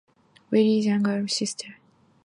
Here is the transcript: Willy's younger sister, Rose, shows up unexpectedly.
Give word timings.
Willy's 0.49 0.87
younger 0.87 1.27
sister, 1.27 1.29
Rose, 1.29 1.31
shows 1.31 1.75
up 1.75 1.75
unexpectedly. 1.75 1.75